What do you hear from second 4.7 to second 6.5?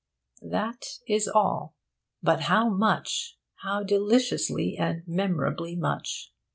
and memorably much!